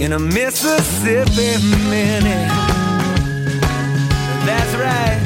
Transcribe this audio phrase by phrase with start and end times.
[0.00, 2.48] in a Mississippi minute.
[4.46, 5.18] That's right.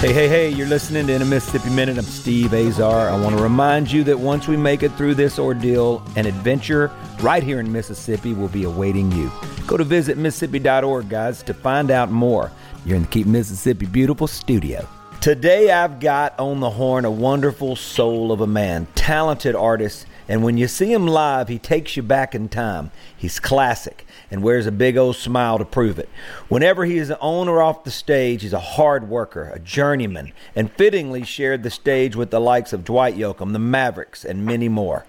[0.00, 1.98] Hey, hey, hey, you're listening to In a Mississippi Minute.
[1.98, 3.10] I'm Steve Azar.
[3.10, 6.92] I want to remind you that once we make it through this ordeal, an adventure
[7.20, 9.30] right here in Mississippi will be awaiting you.
[9.66, 12.52] Go to visit Mississippi.org, guys, to find out more.
[12.86, 14.88] You're in the Keep Mississippi Beautiful studio.
[15.20, 20.44] Today, I've got on the horn a wonderful soul of a man, talented artist and
[20.44, 22.92] when you see him live, he takes you back in time.
[23.16, 26.08] He's classic and wears a big old smile to prove it.
[26.48, 30.70] Whenever he is on or off the stage, he's a hard worker, a journeyman, and
[30.70, 35.04] fittingly shared the stage with the likes of Dwight Yoakam, the Mavericks, and many more.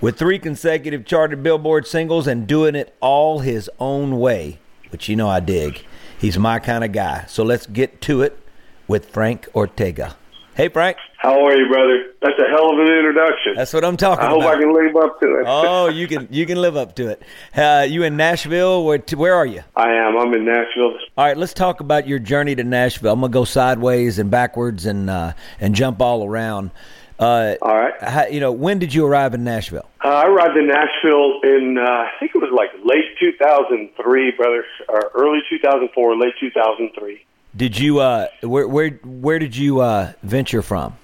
[0.00, 5.16] With three consecutive charted Billboard singles and doing it all his own way, which you
[5.16, 5.84] know I dig.
[6.18, 7.26] He's my kind of guy.
[7.28, 8.38] So let's get to it
[8.88, 10.16] with Frank Ortega.
[10.56, 10.98] Hey, Frank.
[11.18, 12.12] How are you, brother?
[12.22, 13.54] That's a hell of an introduction.
[13.56, 14.40] That's what I'm talking about.
[14.40, 14.56] I hope.
[14.56, 15.44] I can live up to it.
[15.48, 17.22] oh, you can you can live up to it.
[17.56, 18.84] Uh, you in Nashville?
[18.84, 19.62] Where where are you?
[19.74, 20.16] I am.
[20.16, 20.96] I'm in Nashville.
[21.16, 23.12] All right, let's talk about your journey to Nashville.
[23.12, 26.70] I'm gonna go sideways and backwards and uh, and jump all around.
[27.18, 27.94] Uh, all right.
[28.00, 29.88] How, you know, when did you arrive in Nashville?
[30.04, 34.64] Uh, I arrived in Nashville in uh, I think it was like late 2003, brother,
[34.88, 37.24] or early 2004, late 2003.
[37.56, 40.96] Did you uh where where where did you uh venture from?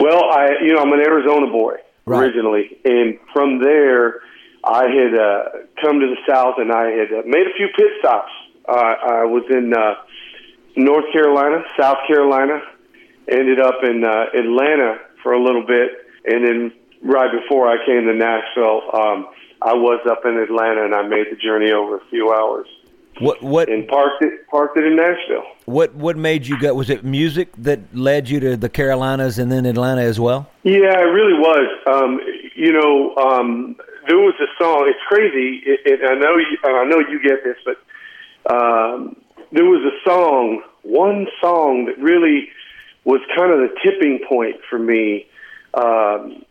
[0.00, 1.74] Well, I you know I'm an Arizona boy
[2.06, 2.22] right.
[2.22, 4.20] originally, and from there
[4.64, 5.42] I had uh,
[5.82, 8.30] come to the South and I had uh, made a few pit stops.
[8.68, 9.94] Uh, I was in uh,
[10.76, 12.62] North Carolina, South Carolina,
[13.28, 15.90] ended up in uh, Atlanta for a little bit,
[16.26, 16.72] and then
[17.02, 19.26] right before I came to Nashville, um,
[19.60, 22.66] I was up in Atlanta and I made the journey over a few hours.
[23.20, 25.44] What what and parked it parked it in Nashville.
[25.66, 26.72] What what made you go?
[26.74, 30.48] Was it music that led you to the Carolinas and then Atlanta as well?
[30.62, 31.68] Yeah, it really was.
[31.86, 32.20] Um,
[32.56, 33.76] you know, um,
[34.08, 34.86] there was a song.
[34.88, 35.62] It's crazy.
[35.66, 36.58] It, it, I know you.
[36.64, 39.16] I know you get this, but um,
[39.52, 42.48] there was a song, one song that really
[43.04, 45.26] was kind of the tipping point for me,
[45.74, 46.44] um,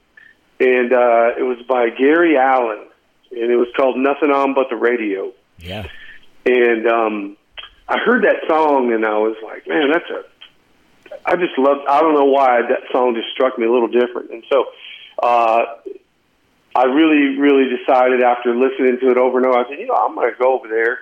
[0.60, 2.86] and uh, it was by Gary Allan,
[3.32, 5.88] and it was called "Nothing On But the Radio." Yeah
[6.46, 7.38] and um,
[7.88, 10.24] I heard that song, and I was like, man, that's a.
[11.26, 11.82] I just loved.
[11.90, 14.66] I don't know why that song just struck me a little different, and so
[15.22, 15.66] uh,
[16.76, 19.96] I really, really decided after listening to it over and over, I said, you know,
[19.96, 21.00] I'm going to go over there,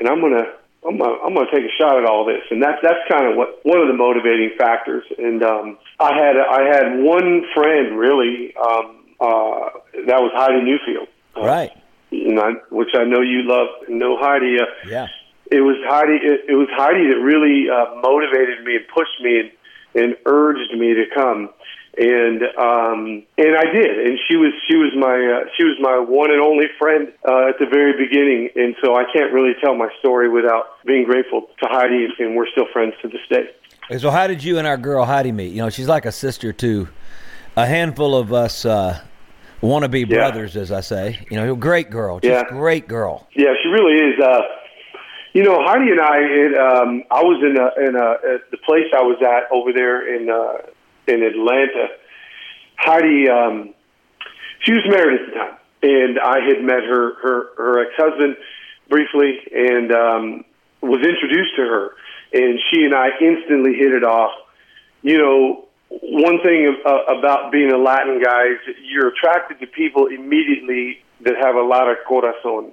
[0.00, 0.52] and I'm going to.
[0.86, 3.36] I'm gonna, I'm gonna take a shot at all this, and that's that's kind of
[3.36, 5.04] what one of the motivating factors.
[5.18, 9.70] And um, I had I had one friend really um, uh,
[10.06, 11.72] that was Heidi Newfield, uh, right?
[12.70, 14.58] Which I know you love and know Heidi.
[14.60, 15.08] Uh, yeah.
[15.50, 16.18] It was Heidi.
[16.22, 19.50] It, it was Heidi that really uh, motivated me and pushed me and,
[19.94, 21.50] and urged me to come,
[21.96, 24.06] and um, and I did.
[24.06, 27.48] And she was she was my uh, she was my one and only friend uh,
[27.48, 28.50] at the very beginning.
[28.56, 32.48] And so I can't really tell my story without being grateful to Heidi, and we're
[32.48, 33.48] still friends to this day.
[33.98, 35.52] So how did you and our girl Heidi meet?
[35.52, 36.88] You know, she's like a sister to
[37.56, 38.64] a handful of us.
[38.64, 39.00] Uh,
[39.62, 40.16] wannabe yeah.
[40.16, 41.26] brothers, as I say.
[41.30, 42.44] You know, great girl, just yeah.
[42.48, 43.26] great girl.
[43.34, 44.20] Yeah, she really is.
[44.20, 44.42] Uh,
[45.32, 48.56] you know, Heidi and I, it, um, I was in a, in a, at the
[48.56, 50.70] place I was at over there in uh,
[51.06, 51.88] in Atlanta.
[52.76, 53.74] Heidi, um,
[54.60, 58.36] she was married at the time, and I had met her her, her ex husband
[58.88, 60.44] briefly, and um,
[60.80, 61.90] was introduced to her,
[62.32, 64.32] and she and I instantly hit it off.
[65.02, 70.06] You know, one thing uh, about being a Latin guy is you're attracted to people
[70.06, 72.72] immediately that have a lot of corazon,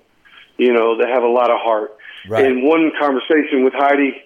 [0.58, 1.96] you know, that have a lot of heart.
[2.28, 2.46] Right.
[2.46, 4.22] And one conversation with Heidi,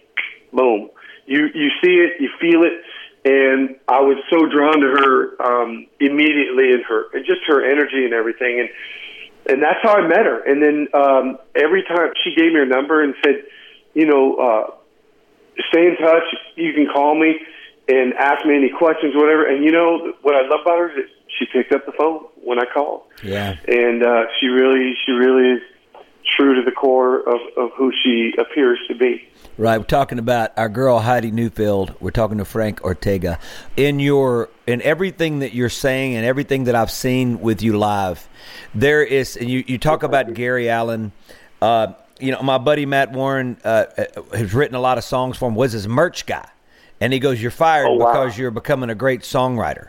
[0.54, 0.90] boom,
[1.26, 2.82] you you see it, you feel it,
[3.26, 8.06] and I was so drawn to her um, immediately, and her and just her energy
[8.06, 8.60] and everything.
[8.60, 8.70] And
[9.50, 10.44] and that's how I met her.
[10.44, 13.44] And then um, every time she gave me her number and said,
[13.94, 14.72] you know, uh,
[15.70, 16.24] stay in touch.
[16.56, 17.36] You can call me
[17.88, 19.46] and ask me any questions, or whatever.
[19.46, 22.26] And you know what I love about her is that she picked up the phone
[22.44, 23.04] when I called.
[23.24, 23.56] Yeah.
[23.68, 25.62] And uh, she really, she really is
[26.36, 29.28] true to the core of, of who she appears to be.
[29.58, 31.96] Right, we're talking about our girl Heidi Newfield.
[32.00, 33.40] We're talking to Frank Ortega.
[33.76, 38.28] In your in everything that you're saying and everything that I've seen with you live,
[38.76, 41.12] there is and you, you talk about Gary Allan.
[41.60, 43.86] Uh, you know, my buddy Matt Warren uh,
[44.32, 45.56] has written a lot of songs for him.
[45.56, 46.48] Was his merch guy,
[47.02, 48.12] and he goes, "You're fired Oh, wow.
[48.12, 49.88] because you're becoming a great songwriter."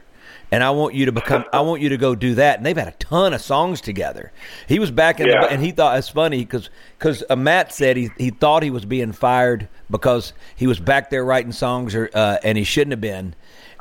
[0.51, 1.45] And I want you to become.
[1.53, 2.57] I want you to go do that.
[2.57, 4.33] And they've had a ton of songs together.
[4.67, 5.43] He was back in, Yeah.
[5.43, 8.71] the, and he thought it's funny because because uh, Matt said he he thought he
[8.71, 12.93] was being fired because he was back there writing songs or uh, and he shouldn't
[12.93, 13.35] have been.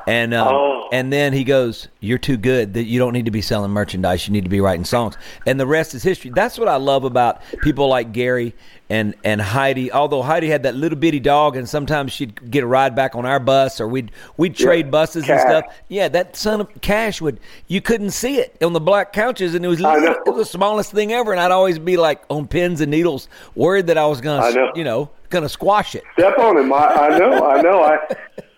[0.07, 0.87] And um, Oh.
[0.93, 2.75] and then he goes, "You're too good.
[2.75, 4.25] That you don't need to be selling merchandise.
[4.25, 6.31] You need to be writing songs." And the rest is history.
[6.33, 8.53] That's what I love about people like Gary
[8.89, 9.91] and and Heidi.
[9.91, 13.25] Although Heidi had that little bitty dog, and sometimes she'd get a ride back on
[13.25, 15.65] our bus, or we'd we'd trade buses and stuff.
[15.89, 19.65] Yeah, that son of Cash would you couldn't see it on the black couches, and
[19.65, 21.33] it was I little, it was the smallest thing ever.
[21.33, 24.71] And I'd always be like on pins and needles, worried that I was gonna know.
[24.73, 26.03] you know gonna squash it.
[26.13, 26.71] Step on him.
[26.73, 27.45] I, I know.
[27.49, 27.81] I know.
[27.83, 27.97] I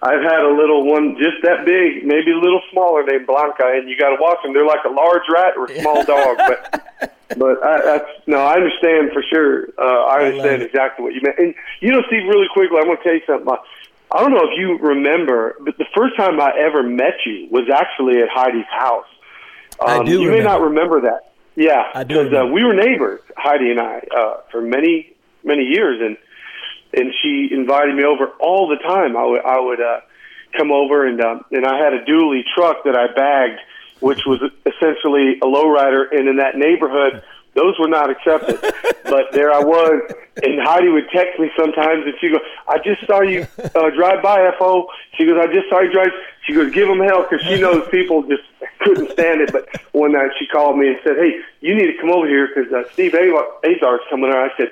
[0.01, 3.89] I've had a little one just that big, maybe a little smaller, named Blanca, and
[3.89, 4.53] you got to watch them.
[4.53, 7.15] They're like a large rat or a small dog, but.
[7.37, 9.67] But I, that's no, I understand for sure.
[9.77, 11.37] Uh, I understand exactly what you meant.
[11.37, 13.47] And you know, Steve, really quickly, I want to tell you something.
[13.47, 17.47] I, I don't know if you remember, but the first time I ever met you
[17.51, 19.05] was actually at Heidi's house.
[19.79, 21.31] I Um, do You may not remember that.
[21.55, 25.13] Yeah, I do because uh, we were neighbors, Heidi and I, uh, for many
[25.43, 26.17] many years, and
[26.99, 29.15] and she invited me over all the time.
[29.15, 30.01] I would I would uh,
[30.55, 33.59] come over and um, and I had a dually truck that I bagged,
[34.01, 37.23] which was essentially a lowrider, and in that neighborhood.
[37.55, 38.61] Those were not accepted,
[39.05, 40.13] but there I was,
[40.43, 44.21] and Heidi would text me sometimes, and she goes, "I just saw you uh, drive
[44.21, 44.87] by, fo."
[45.17, 46.11] She goes, "I just saw you drive."
[46.45, 48.43] She goes, "Give them hell," because she knows people just
[48.81, 49.51] couldn't stand it.
[49.51, 52.47] But one night she called me and said, "Hey, you need to come over here
[52.47, 54.39] because uh, Steve Azar's coming." over.
[54.39, 54.71] I said,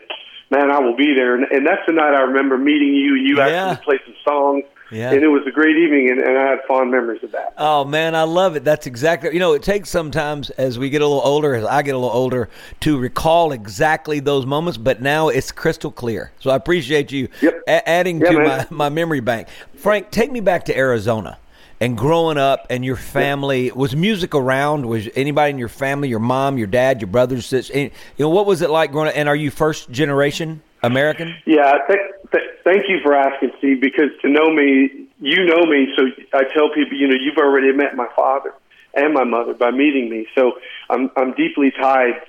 [0.52, 3.16] "Man, I will be there." And, and that's the night I remember meeting you.
[3.16, 3.48] You Yeah.
[3.72, 5.12] actually played some songs, Yeah.
[5.12, 7.54] and it was a great evening, and, and I had fond memories of that.
[7.58, 8.64] Oh man, I love it.
[8.64, 9.54] That's exactly you know.
[9.54, 12.50] It takes sometimes as we get a little older, as I get a little older,
[12.82, 14.78] to recall exactly those moments.
[14.78, 16.32] But now it's crystal clear.
[16.40, 17.62] So I appreciate you Yep.
[17.68, 19.48] a- adding Yeah, to my, my memory bank.
[19.76, 21.38] Frank, take me back to Arizona
[21.80, 23.72] and growing up and your family.
[23.72, 24.86] Was music around?
[24.86, 27.70] Was anybody in your family, your mom, your dad, your brothers, sis?
[27.70, 29.16] You know what was it like growing up?
[29.16, 31.36] And are you first generation American?
[31.46, 32.00] Yeah, th-
[32.32, 33.82] th- thank you for asking, Steve.
[33.82, 37.72] Because to know me, you know me, so I tell people, you know, you've already
[37.72, 38.54] met my father
[38.94, 40.28] and my mother by meeting me.
[40.36, 40.54] So
[40.90, 42.22] I'm I'm deeply tied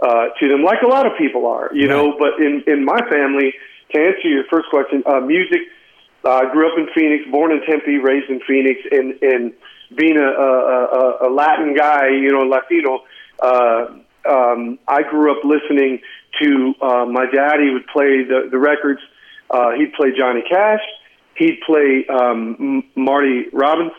[0.00, 2.16] uh, to them, like a lot of people are, you know.
[2.18, 3.54] But in in my family,
[3.92, 5.60] to answer your first question, uh, music.
[6.26, 9.52] Uh, I grew up in Phoenix, born in Tempe, raised in Phoenix, and and
[9.94, 13.04] being a a, a, a Latin guy, you know, Latino.
[13.38, 13.86] Uh,
[14.28, 16.00] um, I grew up listening
[16.42, 17.60] to uh, my dad.
[17.60, 19.00] He would play the the records.
[19.48, 20.80] Uh, he'd play Johnny Cash.
[21.36, 23.92] He'd play um, M- Marty Robbins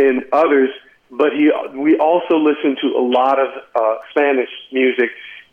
[0.00, 0.70] and others.
[1.12, 5.10] But he we also listened to a lot of uh, Spanish music,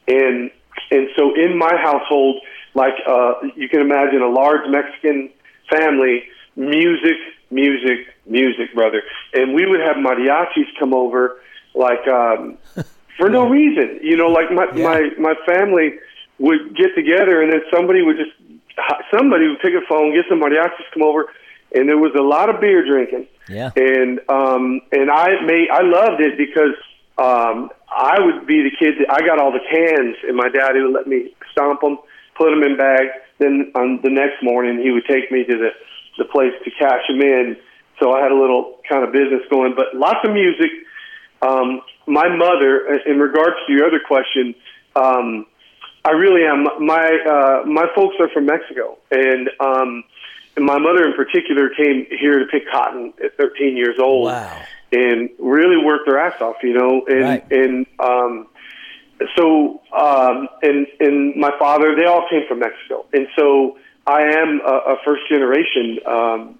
[0.08, 0.50] and
[0.90, 2.42] and so in my household,
[2.74, 5.30] like uh, you can imagine, a large Mexican
[5.70, 6.24] family,
[6.56, 7.18] music,
[7.52, 9.02] music, music, brother.
[9.34, 11.40] And we would have mariachis come over,
[11.76, 12.58] like um,
[13.18, 14.00] for no reason.
[14.02, 14.84] You know, like my Yeah.
[14.84, 15.94] my my family
[16.40, 18.32] would get together, and then somebody would just
[19.12, 21.26] somebody would pick a phone, get some mariachis, come over,
[21.74, 23.28] and there was a lot of beer drinking.
[23.50, 23.72] Yeah.
[23.76, 26.76] And um, and I made I loved it because
[27.18, 30.82] um, I would be the kid that I got all the cans, and my daddy
[30.82, 31.98] would let me stomp them,
[32.36, 33.12] put them in bags.
[33.40, 35.70] Then on the next morning, he would take me to the
[36.18, 37.58] the place to cash them in.
[38.00, 40.72] So I had a little kind of business going, but lots of music.
[41.42, 44.56] Um, my mother, in regards to your other question,
[44.96, 45.46] um,
[46.04, 46.64] I really am.
[46.86, 50.04] My uh, my folks are from Mexico, and um,
[50.56, 54.60] and my mother in particular came here to pick cotton at 13 years old, Wow.
[54.92, 57.06] and really worked their ass off, you know.
[57.08, 57.52] And Right.
[57.52, 58.48] and um,
[59.36, 64.62] so um, and and my father, they all came from Mexico, and so I am
[64.66, 66.60] a, a first generation um,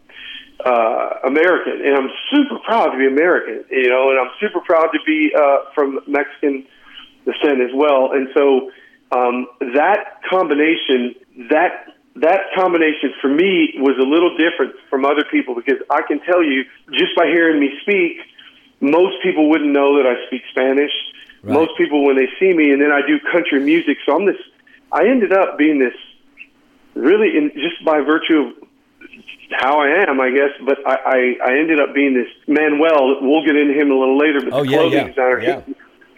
[0.66, 4.90] uh, American, and I'm super proud to be American, you know, and I'm super proud
[4.94, 6.66] to be uh, from Mexican
[7.26, 8.12] descent as well.
[8.14, 8.72] And so
[9.12, 11.16] um, that combination,
[11.50, 16.20] that that combination for me was a little different from other people because I can
[16.22, 18.18] tell you just by hearing me speak,
[18.82, 20.92] most people wouldn't know that I speak Spanish.
[21.48, 21.54] Right.
[21.54, 23.98] most people when they see me, and then I do country music.
[24.06, 24.38] So I'm this.
[24.92, 25.96] I ended up being this
[26.94, 28.68] really, in, just by virtue of
[29.52, 30.52] how I am, I guess.
[30.66, 33.22] But I, I, I ended up being this Manuel.
[33.22, 34.42] We'll get into him a little later.
[34.44, 35.08] But oh, the yeah, clothing yeah.
[35.08, 35.62] designer, yeah.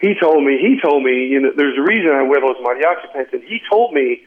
[0.00, 0.58] He, he told me.
[0.58, 1.26] He told me.
[1.26, 4.22] You know, there's a reason I wear those mariachi pants, and he told me.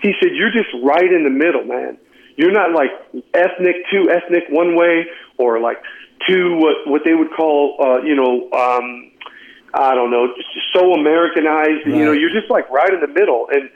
[0.00, 1.96] He said, "You're just right in the middle, man.
[2.36, 2.90] You're not like
[3.34, 5.06] ethnic, too ethnic one way,
[5.38, 5.78] or like
[6.28, 9.11] too what what they would call, uh, you know." um
[9.74, 11.86] I don't know, just so Americanized.
[11.86, 11.96] Right.
[11.96, 13.48] You know, you're just like right in the middle.
[13.50, 13.70] And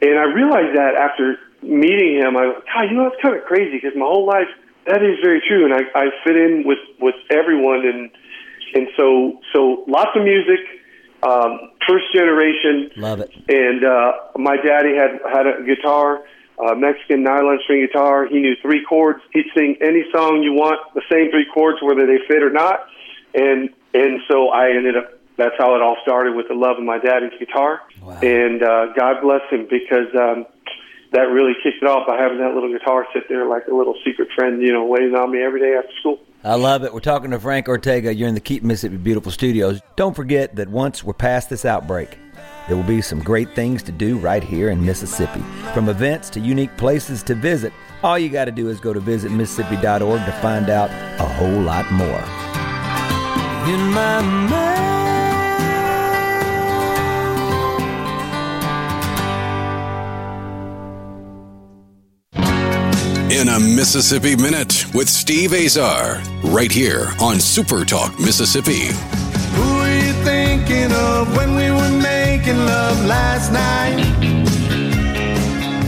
[0.00, 3.44] and I realized that after meeting him, I was, God, you know, that's kind of
[3.44, 4.50] crazy because my whole life
[4.86, 8.10] that is very true, and I I fit in with with everyone, and
[8.74, 10.60] and so so lots of music.
[11.22, 13.30] Um, first generation, love it.
[13.48, 16.24] And uh, my daddy had had a guitar,
[16.58, 18.26] uh, Mexican nylon string guitar.
[18.26, 19.20] He knew three chords.
[19.32, 22.86] He'd sing any song you want, the same three chords, whether they fit or not.
[23.34, 26.84] And and so I ended up that's how it all started with the love of
[26.84, 27.80] my daddy's guitar.
[28.02, 28.20] Wow.
[28.20, 30.46] And uh, God bless him because um,
[31.12, 33.94] that really kicked it off by having that little guitar sit there like a little
[34.04, 36.20] secret friend, you know, waiting on me every day after school.
[36.44, 36.92] I love it.
[36.92, 38.12] We're talking to Frank Ortega.
[38.12, 39.80] You're in the Keep Mississippi Beautiful Studios.
[39.96, 42.18] Don't forget that once we're past this outbreak,
[42.66, 45.40] there will be some great things to do right here in Mississippi.
[45.72, 47.72] From events to unique places to visit,
[48.02, 51.90] all you got to do is go to visitmississippi.org to find out a whole lot
[51.92, 52.22] more.
[53.72, 55.11] In my mind.
[63.32, 68.88] In a Mississippi Minute with Steve Azar, right here on Super Talk Mississippi.
[69.54, 74.02] Who were you thinking of when we were making love last night?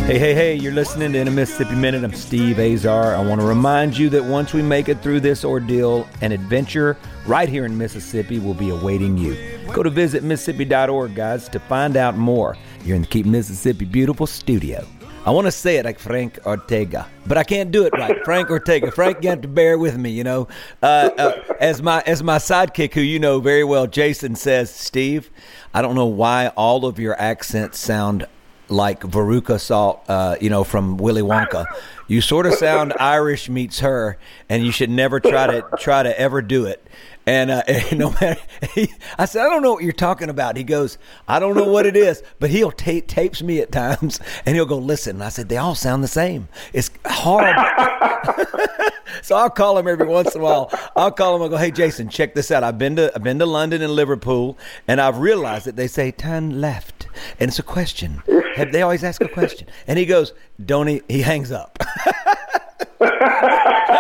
[0.07, 2.03] Hey, hey, hey, you're listening to In a Mississippi Minute.
[2.03, 3.15] I'm Steve Azar.
[3.15, 6.97] I want to remind you that once we make it through this ordeal, an adventure
[7.27, 9.37] right here in Mississippi will be awaiting you.
[9.73, 12.57] Go to visitmississippi.org, guys, to find out more.
[12.85, 14.87] You're in the Keep Mississippi Beautiful studio.
[15.27, 18.23] I want to say it like Frank Ortega, but I can't do it right.
[18.27, 18.91] Frank Ortega.
[18.91, 20.11] Frank, you have to bear with me.
[20.11, 20.49] You know,
[20.83, 25.31] uh, uh, as my as my sidekick, who you know very well, Jason says, Steve,
[25.73, 28.27] I don't know why all of your accents sound
[28.69, 31.65] like Veruca Salt, uh, you know, from Willy Wonka.
[32.07, 34.19] You sort of sound Irish meets her,
[34.51, 36.87] and you should never try to try to ever do it.
[37.27, 38.41] And, uh, and no matter,
[38.75, 40.57] he, I said, I don't know what you're talking about.
[40.57, 44.21] He goes, I don't know what it is, but he'll tape tapes me at times,
[44.47, 45.17] and he'll go, listen.
[45.17, 46.49] And I said, they all sound the same.
[46.73, 47.65] It's horrible.
[49.23, 50.71] so I'll call him every once in a while.
[50.97, 51.43] I'll call him.
[51.43, 52.65] I go, hey Jason, check this out.
[52.65, 56.11] I've been to I've been to London and Liverpool, and I've realized that they say
[56.11, 57.07] turn left,
[57.39, 58.23] and it's a question.
[58.57, 60.33] They always ask a question, and he goes,
[60.65, 61.03] don't he?
[61.09, 61.79] He hangs up.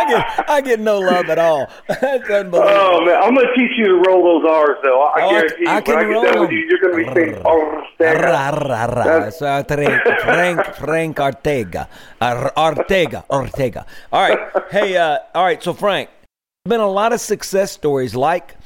[0.05, 1.71] I get I get no love at all.
[1.89, 2.61] That's unbelievable.
[2.65, 5.03] Oh man, I'm gonna teach you to roll those R's though.
[5.03, 7.05] I oh, guarantee I, I can when I get done with you, you're gonna be
[7.15, 9.33] saying Ortega.
[9.33, 9.47] So
[10.23, 11.89] Frank Frank Ortega,
[12.23, 13.87] Ortega Ortega.
[14.13, 14.39] All right,
[14.71, 15.63] hey, uh, all right.
[15.63, 16.11] So Frank,
[16.65, 18.57] been a lot of success stories like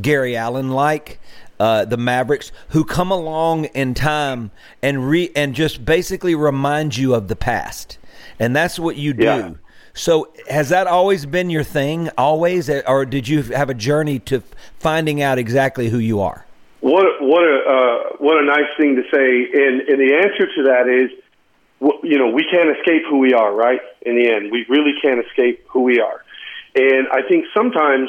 [0.00, 1.20] Gary Allan, like.
[1.60, 7.16] Uh, the Mavericks, who come along in time and re and just basically remind you
[7.16, 7.98] of the past,
[8.38, 9.24] and that's what you do.
[9.24, 9.50] Yeah.
[9.94, 14.42] So has that always been your thing, always, or did you have a journey to
[14.78, 16.46] finding out exactly who you are?
[16.80, 20.62] What what a uh, what a nice thing to say, and and the answer to
[20.70, 21.10] that is,
[22.04, 23.80] you know, we can't escape who we are, right?
[24.02, 26.22] In the end, we really can't escape who we are,
[26.76, 28.08] and I think sometimes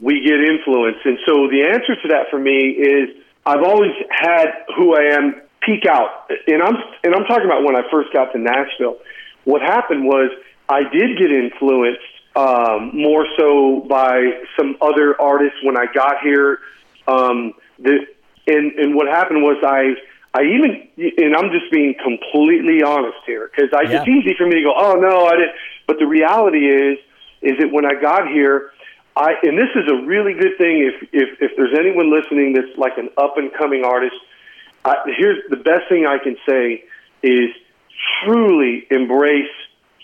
[0.00, 3.08] we get influenced, and so the answer to that for me is
[3.46, 7.76] I've always had who I am peek out, and I'm and I'm talking about when
[7.76, 8.98] I first got to Nashville.
[9.44, 10.30] What happened was
[10.70, 12.00] I did get influenced
[12.36, 16.60] um, more so by some other artists when I got here.
[17.08, 18.06] Um, the,
[18.46, 19.94] and and what happened was I
[20.32, 24.00] I even and I'm just being completely honest here because yeah.
[24.00, 26.98] it's easy for me to go oh no I didn't but the reality is
[27.42, 28.72] is that when I got here
[29.16, 32.76] I and this is a really good thing if if if there's anyone listening that's
[32.78, 34.16] like an up and coming artist
[34.84, 36.84] I, here's the best thing I can say
[37.22, 37.50] is
[38.24, 39.50] truly embrace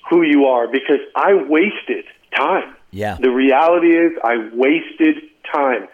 [0.08, 2.04] who you are because I wasted
[2.36, 2.74] time.
[2.90, 3.18] Yeah.
[3.20, 5.16] The reality is I wasted
[5.52, 5.88] time,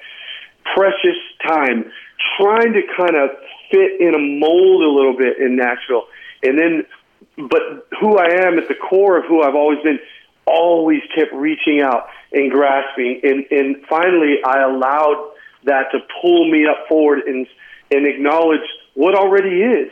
[0.75, 1.90] precious time,
[2.38, 3.31] trying to kind of
[3.71, 6.04] fit in a mold a little bit in Nashville.
[6.42, 6.87] And then,
[7.49, 9.99] but who I am at the core of who I've always been,
[10.47, 13.21] always kept reaching out and grasping.
[13.23, 15.33] And, and finally, I allowed
[15.64, 17.47] that to pull me up forward and,
[17.90, 18.61] and acknowledge
[18.95, 19.90] what already is.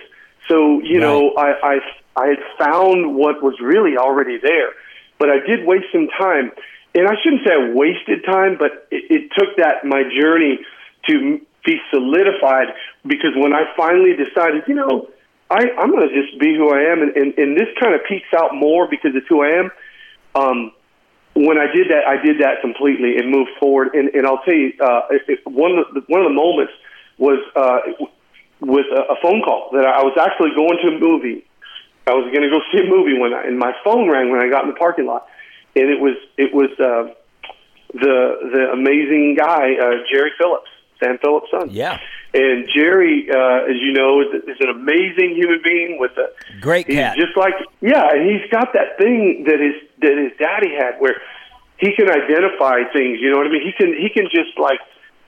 [0.48, 1.00] So, you right.
[1.00, 1.78] know, I, I
[2.16, 4.70] I had found what was really already there,
[5.18, 6.52] but I did waste some time.
[6.94, 10.58] And I shouldn't say I wasted time, but it, it took that my journey
[11.08, 12.74] to be solidified
[13.06, 15.08] because when I finally decided, you know,
[15.50, 18.02] I, I'm going to just be who I am, and, and, and this kind of
[18.08, 19.70] peaks out more because it's who I am.
[20.34, 20.72] Um,
[21.34, 23.94] when I did that, I did that completely and moved forward.
[23.94, 26.72] And, and I'll tell you, uh, it, one of the, one of the moments
[27.18, 28.06] was uh,
[28.60, 31.44] with a, a phone call that I was actually going to a movie.
[32.10, 34.40] I was going to go see a movie when I, and my phone rang when
[34.40, 35.26] I got in the parking lot,
[35.76, 37.14] and it was it was uh,
[37.94, 41.70] the the amazing guy uh, Jerry Phillips, Sam Phillips' son.
[41.70, 41.98] Yeah.
[42.32, 46.86] And Jerry, uh, as you know, is, is an amazing human being with a great
[46.86, 47.16] he's cat.
[47.16, 51.22] Just like yeah, and he's got that thing that his that his daddy had, where
[51.78, 53.18] he can identify things.
[53.20, 53.62] You know what I mean?
[53.62, 54.78] He can he can just like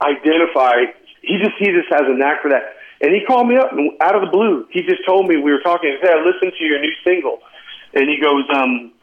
[0.01, 0.91] identify.
[1.21, 2.72] He just he just has a knack for that.
[3.03, 3.69] And he called me up
[3.99, 4.65] out of the blue.
[4.71, 5.91] He just told me we were talking.
[5.91, 7.43] He said, "I listened to your new single,"
[7.93, 8.93] and he goes, um,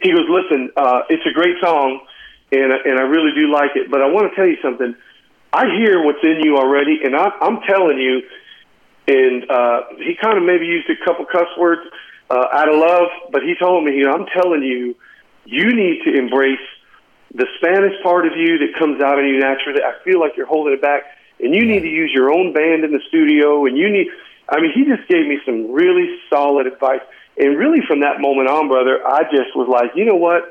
[0.00, 2.00] "He goes, listen, uh, it's a great song,
[2.50, 3.90] and and I really do like it.
[3.90, 4.96] But I want to tell you something.
[5.52, 8.22] I hear what's in you already, and I, I'm telling you."
[9.08, 11.82] And uh, he kind of maybe used a couple cuss words
[12.28, 14.96] uh, out of love, but he told me, you know, I'm telling you,
[15.44, 16.66] you need to embrace
[17.32, 19.80] the Spanish part of you that comes out of you naturally.
[19.80, 21.04] I feel like you're holding it back
[21.40, 24.08] and you need to use your own band in the studio and you need
[24.48, 27.00] I mean he just gave me some really solid advice.
[27.38, 30.44] And really from that moment on brother I just was like you know what?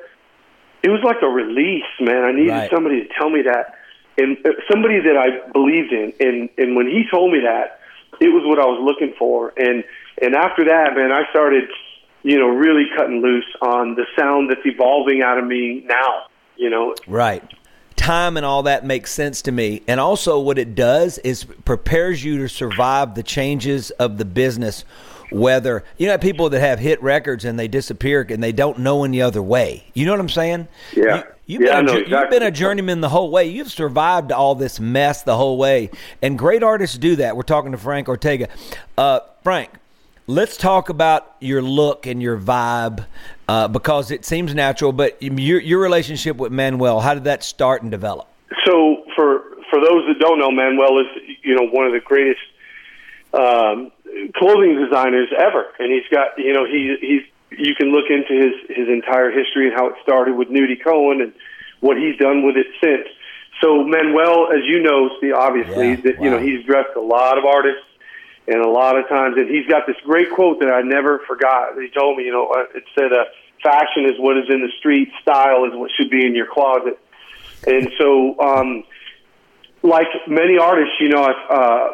[0.83, 2.23] It was like a release man.
[2.23, 2.71] I needed Right.
[2.71, 3.75] somebody to tell me that.
[4.17, 6.13] And uh, somebody that I believed in.
[6.19, 7.79] And and when he told me that
[8.21, 9.53] it was what I was looking for.
[9.57, 9.83] And
[10.21, 11.69] and after that man I started
[12.23, 16.25] you know really cutting loose on the sound that's evolving out of me now
[16.57, 16.95] you know?
[17.07, 17.43] Right.
[18.05, 19.81] Time and all that makes sense to me.
[19.87, 24.85] And also, what it does is prepares you to survive the changes of the business.
[25.31, 29.03] Whether you know people that have hit records and they disappear and they don't know
[29.05, 29.85] any other way.
[29.95, 30.67] You know what I'm saying?
[30.95, 31.23] Yeah.
[31.47, 33.45] You, you've, Yeah, been a, jour- you've been a journeyman the whole way.
[33.47, 35.89] You've survived all this mess the whole way.
[36.21, 37.35] And great artists do that.
[37.35, 38.49] We're talking to Frank Ortega.
[38.95, 39.71] Uh, Frank,
[40.27, 43.05] let's talk about your look and your vibe
[43.47, 44.91] uh, because it seems natural.
[44.91, 48.27] But your your relationship with Manuel, how did that start and develop?
[48.65, 52.41] So for for those that don't know, Manuel is you know one of the greatest
[53.33, 53.91] um,
[54.35, 57.21] clothing designers ever, and he's got you know he he's
[57.57, 61.21] you can look into his his entire history and how it started with Nudie Cohn
[61.21, 61.33] and
[61.79, 63.07] what he's done with it since.
[63.61, 67.37] So Manuel, as you know, see obviously Yeah, that you know he's dressed a lot
[67.37, 67.83] of artists
[68.47, 71.79] and a lot of times, and he's got this great quote that I never forgot.
[71.79, 73.25] He told me, you know, uh, it said, uh,
[73.63, 76.99] "Fashion is what is in the street, style is what should be in your closet."
[77.65, 78.83] And so, um,
[79.81, 81.89] like many artists, you know, I, uh,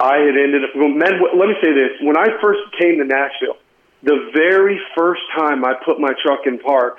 [0.00, 0.70] I had ended up.
[0.74, 3.58] Well, men, let me say this: when I first came to Nashville,
[4.02, 6.98] the very first time I put my truck in park,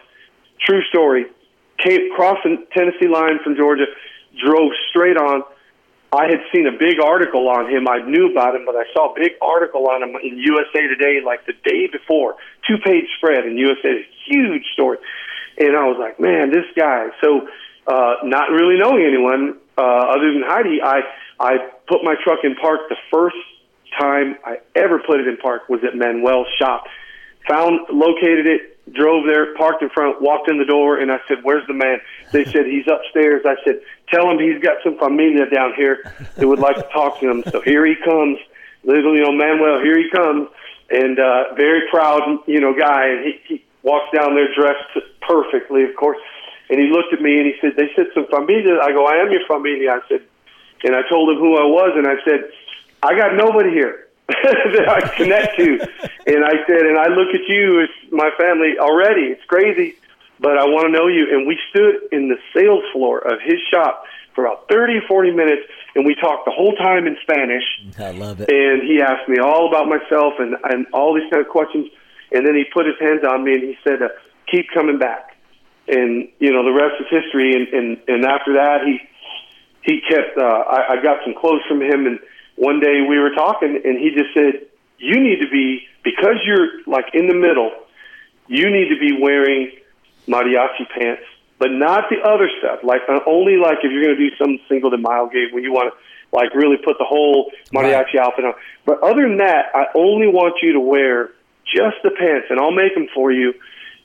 [0.65, 1.25] true story,
[1.77, 3.85] came crossing Tennessee line from Georgia,
[4.43, 5.43] drove straight on.
[6.11, 7.87] I had seen a big article on him.
[7.87, 11.21] I knew about him, but I saw a big article on him in USA Today
[11.25, 12.35] like the day before,
[12.67, 14.97] two page spread in USA, huge story.
[15.57, 17.07] And I was like, man, this guy.
[17.23, 17.47] So,
[17.87, 21.01] uh, not really knowing anyone uh, other than Heidi, I
[21.39, 22.81] I put my truck in park.
[22.89, 23.37] The first
[23.97, 26.85] time I ever put it in park was at Manuel's shop.
[27.49, 31.39] Found, located it, drove there, parked in front, walked in the door, and I said,
[31.43, 31.99] "Where's the man?"
[32.31, 33.43] They said he's upstairs.
[33.45, 36.03] I said, "Tell him he's got some familia down here
[36.35, 38.37] that would like to talk to him." So here he comes,
[38.83, 39.81] little you know Manuel.
[39.81, 40.49] Here he comes,
[40.89, 43.07] and uh, very proud, you know, guy.
[43.07, 46.17] And he, he walks down there dressed perfectly, of course.
[46.69, 49.21] And he looked at me and he said, "They said some familia." I go, "I
[49.21, 50.21] am your familia." I said,
[50.83, 52.51] and I told him who I was, and I said,
[53.03, 55.79] "I got nobody here." That I connect to.
[56.27, 59.33] And I said, and I look at you as my family already.
[59.33, 59.95] It's crazy,
[60.39, 61.27] but I want to know you.
[61.31, 64.05] And we stood in the sales floor of his shop
[64.35, 65.63] for about 30 40 minutes,
[65.95, 67.63] and we talked the whole time in Spanish.
[67.99, 68.49] I love it.
[68.49, 71.87] And he asked me all about myself and, and all these kind of questions.
[72.31, 74.07] And then he put his hands on me and he said, uh,
[74.47, 75.35] keep coming back.
[75.87, 77.53] And, you know, the rest is history.
[77.55, 78.99] And, and, and after that, he,
[79.83, 82.19] he kept, uh, I, I got some clothes from him and
[82.55, 86.83] one day we were talking and he just said, you need to be, because you're
[86.85, 87.71] like in the middle,
[88.47, 89.71] you need to be wearing
[90.27, 91.23] mariachi pants,
[91.57, 92.79] but not the other stuff.
[92.83, 95.61] Like uh, only like if you're going to do some Cinco de Mayo gig where
[95.61, 98.53] you want to like really put the whole mariachi outfit on.
[98.85, 101.31] But other than that, I only want you to wear
[101.65, 103.53] just the pants, and I'll make them for you,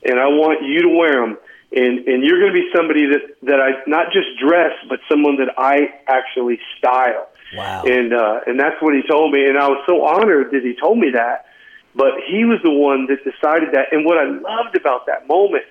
[0.04, 1.38] and I want you to wear them.
[1.72, 5.36] And and you're going to be somebody that that I not just dress, but someone
[5.36, 7.28] that I actually style.
[7.54, 7.84] Wow.
[7.84, 10.74] And uh, and that's what he told me, and I was so honored that he
[10.74, 11.46] told me that.
[11.94, 13.92] But he was the one that decided that.
[13.92, 15.64] And what I loved about that moment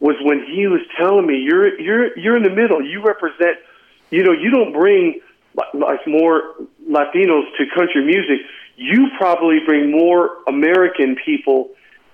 [0.00, 2.84] was when he was telling me, "You're you're you're in the middle.
[2.84, 3.58] You represent.
[4.10, 5.22] You know, you don't bring
[5.74, 6.54] like more
[6.88, 11.70] Latinos to country music, you probably bring more American people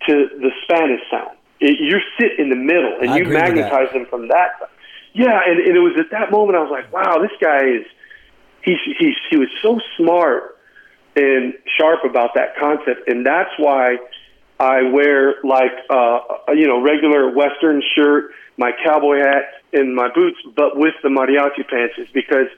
[0.07, 1.37] to the Spanish sound.
[1.61, 4.71] It, you sit in the middle and I you magnetize them from that.
[5.12, 7.87] Yeah, and, and it was at that moment I was like, wow, this guy is
[8.62, 10.57] he's he's he was so smart
[11.16, 13.97] and sharp about that concept, and that's why
[14.59, 16.18] I wear like uh,
[16.55, 21.66] you know regular Western shirt, my cowboy hat, and my boots, but with the mariachi
[21.68, 22.49] pants, is because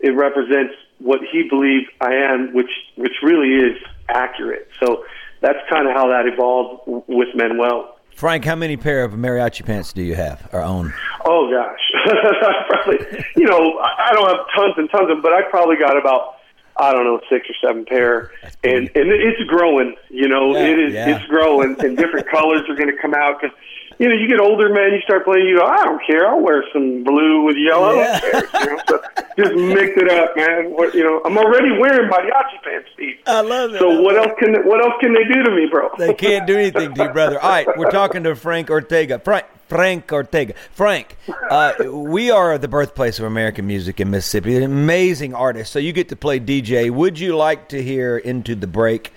[0.00, 3.76] it represents what he believed I am, which which really is
[4.08, 4.68] accurate.
[4.82, 5.04] So
[5.40, 7.97] that's kind of how that evolved with Manuel.
[8.18, 10.92] Frank, how many pair of mariachi pants do you have or own?
[11.24, 11.78] Oh gosh,
[12.68, 15.96] probably you know I don't have tons and tons of, them, but I probably got
[15.96, 16.34] about
[16.76, 18.32] I don't know six or seven pair,
[18.64, 19.94] and and it's growing.
[20.10, 21.14] You know, Yeah, it is yeah.
[21.16, 23.56] it's growing, and different colors are going to come out because.
[23.98, 24.92] You know, you get older, man.
[24.92, 25.46] You start playing.
[25.46, 26.26] You go, I don't care.
[26.26, 27.94] I'll wear some blue with yellow.
[27.94, 28.20] Yeah.
[28.20, 28.44] Who cares?
[28.54, 29.00] You know, so
[29.36, 30.70] just mix it up, man.
[30.70, 33.16] What, you know, I'm already wearing mariachi pants, Steve.
[33.26, 33.78] I love it.
[33.78, 35.90] So what else can what else can they do to me, bro?
[35.98, 37.40] They can't do anything to you, brother.
[37.40, 39.18] All right, we're talking to Frank Ortega.
[39.18, 40.54] Frank, Frank Ortega.
[40.72, 41.16] Frank,
[41.50, 44.56] uh, we are the birthplace of American music in Mississippi.
[44.56, 45.72] An amazing artist.
[45.72, 46.90] So you get to play DJ.
[46.90, 49.12] Would you like to hear Into the Break?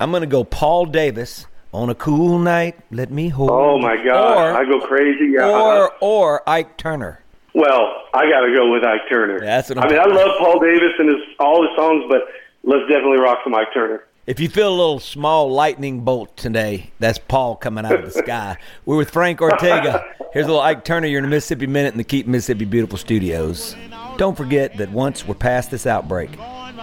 [0.00, 2.78] I'm going to go Paul Davis on a cool night.
[2.90, 3.50] Let me hold.
[3.50, 5.32] Oh my God, Or, I go crazy.
[5.32, 5.48] Yeah.
[5.48, 7.20] or or Ike Turner.
[7.54, 9.40] Well, I got to go with Ike Turner.
[9.40, 12.22] That's what I'm I mean, I love Paul Davis and his all his songs, but
[12.62, 14.04] let's definitely rock some Ike Turner.
[14.24, 18.22] If you feel a little small lightning bolt today, that's Paul coming out of the
[18.22, 18.56] sky.
[18.86, 20.04] We're with Frank Ortega.
[20.32, 21.08] Here's a little Ike Turner.
[21.08, 23.74] You're in the Mississippi Minute in the Keep Mississippi Beautiful studios.
[24.18, 26.30] Don't forget that once we're past this outbreak,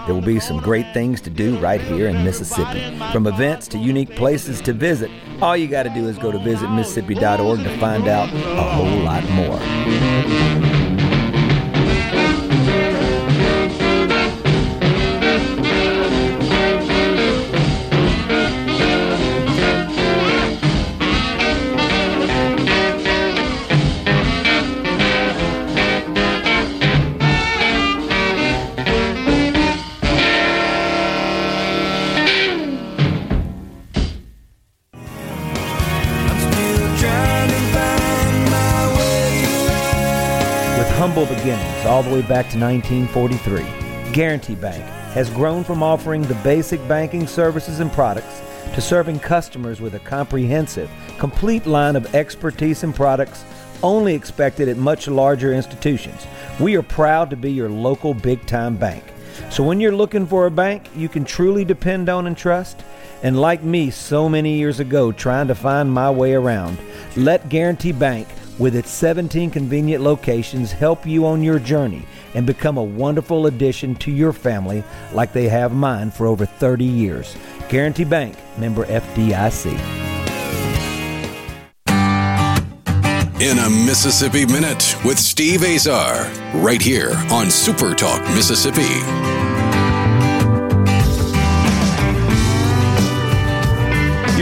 [0.06, 2.98] there will be some great things to do right here in Mississippi.
[3.12, 6.40] From events to unique places to visit, all you got to do is go to
[6.40, 10.79] visitmississippi.org to find out a whole lot more.
[41.90, 44.84] All the way back to 1943, Guarantee Bank
[45.16, 48.44] has grown from offering the basic banking services and products
[48.76, 53.44] to serving customers with a comprehensive, complete line of expertise and products
[53.82, 56.28] only expected at much larger institutions.
[56.60, 59.04] We are proud to be your local big time bank.
[59.50, 62.84] So when you're looking for a bank you can truly depend on and trust,
[63.24, 66.78] and like me so many years ago trying to find my way around,
[67.18, 68.28] let Guarantee Bank
[68.60, 73.96] with its 17 convenient locations help you on your journey and become a wonderful addition
[73.96, 77.36] to your family like they have mine for over 30 years.
[77.70, 79.74] Guarantee Bank, member FDIC.
[83.42, 89.49] In a Mississippi Minute with Steve Azar, right here on Super Talk Mississippi.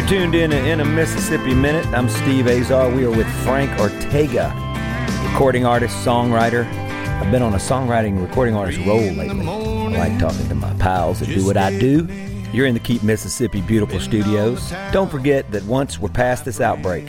[0.08, 1.86] Tuned in to in a Mississippi Minute.
[1.88, 2.90] I'm Steve Azar.
[2.90, 4.54] We are with Frank Ortega,
[5.30, 6.66] recording artist, songwriter.
[6.66, 9.46] I've been on a songwriting recording artist role lately.
[9.46, 12.08] I like talking to my pals that do what I do.
[12.54, 14.72] You're in the Keep Mississippi Beautiful studios.
[14.94, 17.06] Don't forget that once we're past this outbreak,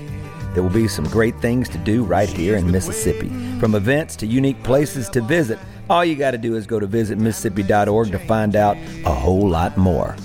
[0.55, 3.29] there will be some great things to do right here in Mississippi.
[3.61, 6.89] From events to unique places to visit, all you got to do is go to
[6.89, 10.17] visitmississippi.org to find out a whole lot more.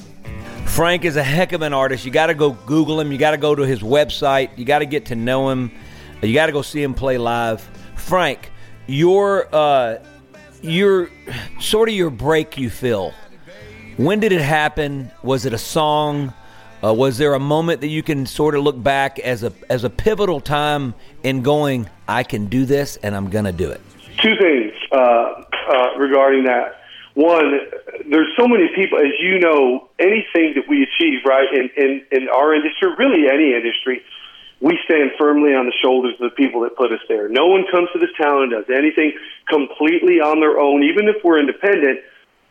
[0.66, 2.04] Frank is a heck of an artist.
[2.04, 3.12] You got to go Google him.
[3.12, 4.58] You got to go to his website.
[4.58, 5.72] You got to get to know him.
[6.22, 7.62] You got to go see him play live.
[7.96, 8.52] Frank,
[8.88, 9.98] your uh,
[10.62, 11.10] your
[11.60, 13.14] sort of your break you feel.
[13.98, 15.12] When did it happen?
[15.22, 16.34] Was it a song?
[16.84, 19.84] Uh, was there a moment that you can sort of look back as a as
[19.84, 21.90] a pivotal time in going?
[22.08, 23.80] I can do this, and I'm gonna do it.
[24.22, 26.83] Two things uh, uh, regarding that.
[27.14, 27.60] One,
[28.10, 32.30] there's so many people, as you know, anything that we achieve, right, in, in, in
[32.30, 34.02] our industry, really any industry,
[34.60, 37.30] we stand firmly on the shoulders of the people that put us there.
[37.30, 39.14] No one comes to this town and does anything
[39.48, 40.84] completely on their own.
[40.84, 42.00] Even if we're independent,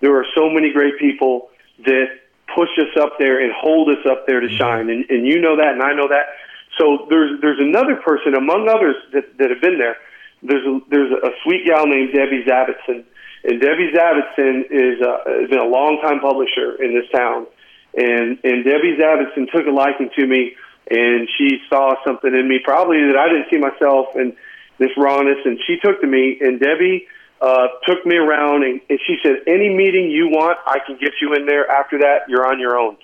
[0.01, 1.49] there are so many great people
[1.85, 2.07] that
[2.55, 4.57] push us up there and hold us up there to mm-hmm.
[4.57, 4.91] shine.
[4.91, 6.37] And, and you know that, and I know that.
[6.79, 9.97] So there's there's another person among others that, that have been there.
[10.43, 13.05] There's a, there's a sweet gal named Debbie Zavitson,
[13.45, 17.47] and Debbie Zavitson is uh, has been a longtime publisher in this town.
[17.95, 20.55] And and Debbie Zavitson took a liking to me,
[20.91, 24.35] and she saw something in me probably that I didn't see myself, and
[24.79, 26.39] this rawness, and she took to me.
[26.41, 27.07] And Debbie
[27.41, 31.13] uh, took me around, and, and she said, "Any meeting you want, I can get
[31.21, 31.69] you in there.
[31.71, 32.97] After that, you're on your own."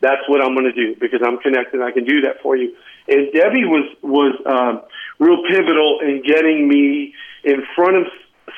[0.00, 1.80] That's what I'm going to do because I'm connected.
[1.80, 2.74] I can do that for you.
[3.06, 4.82] And Debbie was was um,
[5.20, 8.06] real pivotal in getting me in front of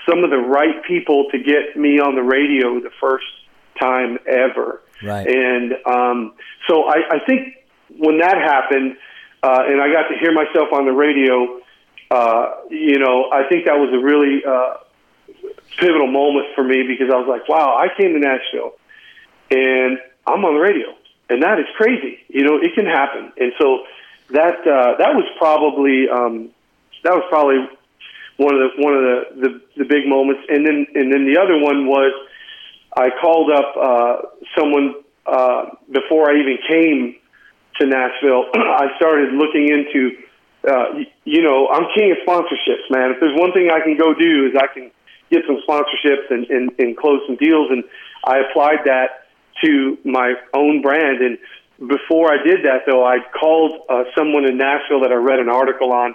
[0.08, 3.26] some of the right people to get me on the radio the first
[3.80, 4.82] time ever.
[5.02, 5.26] Right.
[5.26, 6.34] And um,
[6.68, 7.54] so I, I think
[7.96, 8.96] when that happened,
[9.42, 11.60] uh, and I got to hear myself on the radio,
[12.10, 14.74] uh, you know, I think that was a really uh,
[15.78, 18.74] pivotal moment for me because I was like, wow, I came to Nashville
[19.50, 20.94] and I'm on the radio,
[21.28, 22.18] and that is crazy.
[22.28, 23.32] You know, it can happen.
[23.36, 23.84] And so
[24.30, 26.50] that uh, that was probably um,
[27.02, 27.68] that was probably
[28.36, 30.42] one of the one of the, the the big moments.
[30.48, 32.12] And then and then the other one was
[32.96, 34.16] I called up uh,
[34.58, 34.94] someone
[35.26, 37.16] uh, before I even came
[37.80, 38.46] to Nashville.
[38.54, 40.16] I started looking into
[40.66, 43.10] uh, you know I'm king of sponsorships, man.
[43.12, 44.90] If there's one thing I can go do is I can
[45.30, 47.68] get some sponsorships and, and, and close some deals.
[47.70, 47.84] And
[48.24, 49.26] I applied that
[49.64, 51.18] to my own brand.
[51.20, 51.38] And
[51.88, 55.48] before I did that, though, I called uh, someone in Nashville that I read an
[55.48, 56.14] article on.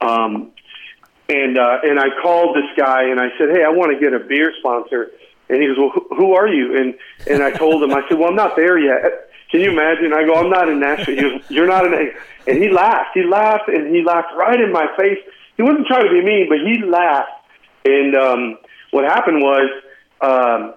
[0.00, 0.52] Um,
[1.32, 4.12] and uh, and I called this guy and I said, "Hey, I want to get
[4.12, 5.10] a beer sponsor."
[5.48, 6.94] And he goes, "Well, who, are you?" And
[7.28, 10.12] and I told him, I said, "Well, I'm not there yet." Can you imagine?
[10.12, 12.50] I go, "I'm not in Nashville." He goes, "You're not in," a-.
[12.50, 13.10] and he laughed.
[13.14, 15.18] He laughed and he laughed right in my face.
[15.56, 17.42] He wasn't trying to be mean, but he laughed
[17.84, 18.58] and um,
[18.90, 19.70] what happened was
[20.20, 20.74] um,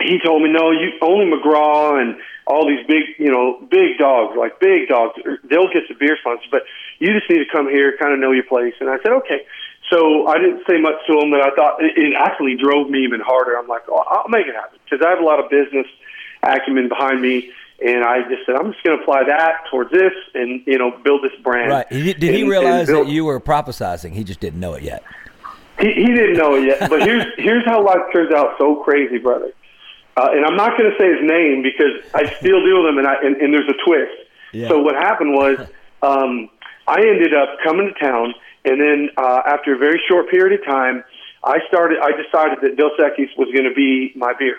[0.00, 4.36] he told me, no, you only McGraw and all these big, you know, big dogs,
[4.38, 5.14] like big dogs,
[5.50, 6.62] they'll get the beer sponsors, but
[6.98, 8.74] you just need to come here, kind of know your place.
[8.80, 9.46] And I said, okay.
[9.90, 13.20] So I didn't say much to him, but I thought it, actually drove me even
[13.20, 13.56] harder.
[13.56, 15.86] I'm like, oh, I'll make it happen because I have a lot of business
[16.42, 17.52] acumen behind me.
[17.84, 20.90] And I just said, I'm just going to apply that towards this and, you know,
[21.04, 21.70] build this brand.
[21.70, 21.88] Right.
[21.90, 24.12] Did he and, realize build, that you were prophesizing?
[24.12, 25.04] He just didn't know it yet.
[25.78, 29.18] He, he didn't know it yet, but here's here's how life turns out so crazy,
[29.18, 29.52] brother.
[30.16, 32.98] Uh, and I'm not going to say his name because I still deal with him,
[32.98, 34.12] and I and, and there's a twist.
[34.52, 34.68] Yeah.
[34.68, 35.58] So what happened was,
[36.02, 36.48] um,
[36.86, 38.34] I ended up coming to town,
[38.66, 41.04] and then uh, after a very short period of time,
[41.42, 41.98] I started.
[42.02, 44.58] I decided that Dos Equis was going to be my beer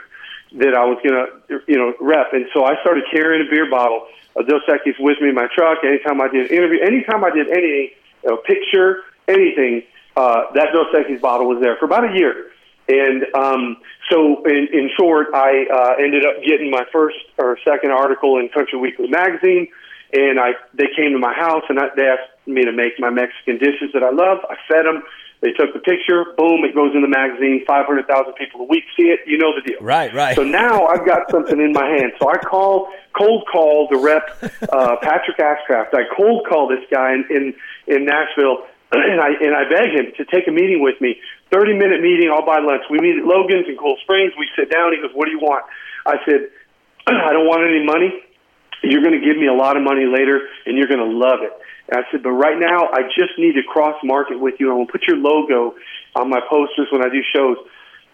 [0.54, 3.70] that I was going to, you know, rep, and so I started carrying a beer
[3.70, 5.80] bottle of Dos Equis with me in my truck.
[5.84, 7.90] Anytime I did an interview, anytime I did anything,
[8.26, 9.84] a picture, anything
[10.16, 12.52] uh, that Dos Equis bottle was there for about a year.
[12.88, 13.78] And um,
[14.10, 18.48] so, in, in short, I uh, ended up getting my first or second article in
[18.48, 19.68] Country Weekly magazine,
[20.14, 23.10] and I they came to my house and I, they asked me to make my
[23.10, 24.40] Mexican dishes that I love.
[24.50, 25.04] I fed them.
[25.40, 26.26] They took the picture.
[26.36, 26.66] Boom!
[26.66, 27.64] It goes in the magazine.
[27.68, 29.20] Five hundred thousand people a week see it.
[29.28, 29.80] You know the deal.
[29.82, 30.36] Right, right.
[30.36, 32.14] So now I've got something in my hand.
[32.20, 34.26] So I call cold call the rep,
[34.74, 35.94] uh, Patrick Ashcraft.
[35.94, 37.54] I cold call this guy in in,
[37.86, 41.20] in Nashville and I and I beg him to take a meeting with me.
[41.52, 42.32] Thirty minute meeting.
[42.32, 42.84] I'll buy lunch.
[42.90, 44.34] We meet at Logan's in Cool Springs.
[44.40, 44.94] We sit down.
[44.94, 45.66] He goes, "What do you want?"
[46.06, 46.48] I said,
[47.08, 48.16] "I don't want any money.
[48.84, 51.42] You're going to give me a lot of money later, and you're going to love
[51.42, 51.52] it."
[51.90, 54.72] And I said, "But right now, I just need to cross market with you.
[54.72, 55.76] I will put your logo
[56.16, 57.58] on my posters when I do shows."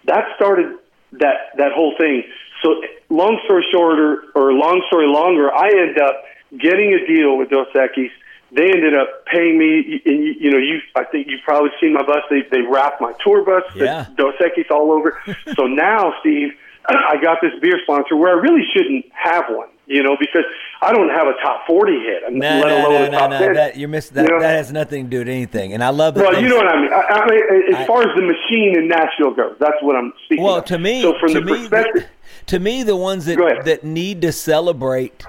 [0.06, 0.78] That started
[1.13, 2.23] that that whole thing.
[2.62, 6.23] So, long story shorter, or long story longer, I end up
[6.58, 8.12] getting a deal with Dos Equis
[8.56, 10.02] they ended up paying me.
[10.06, 12.23] And you, you know, you I think you've probably seen my bus.
[12.30, 14.08] They they wrapped my tour bus, yeah.
[14.15, 15.19] Dos Equis all over.
[15.56, 16.49] so now, Steve,
[16.86, 19.69] I got this beer sponsor where I really shouldn't have one.
[19.86, 20.46] You know, because
[20.82, 23.39] I don't have a top forty hit, no, let no, alone no, a top no,
[23.39, 23.54] no.
[23.54, 24.24] That, you're missing that.
[24.24, 24.39] You know?
[24.39, 25.74] That has nothing to do with anything.
[25.74, 26.24] And I love that.
[26.24, 26.93] Well, you know what I mean.
[26.93, 30.13] I, I mean, as I, far as the machine in Nashville goes, that's what I'm
[30.24, 30.46] speaking.
[30.46, 30.65] Well, of.
[30.65, 32.10] to me, so from to the me, perspective,
[32.46, 35.26] to me, the ones that that need to celebrate